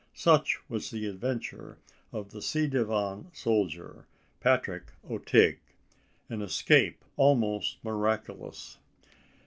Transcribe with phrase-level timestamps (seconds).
[0.15, 1.77] Such was the adventure
[2.11, 4.07] of the ci devant soldier,
[4.39, 5.59] Patrick O'Tigg
[6.27, 8.79] an escape almost miraculous!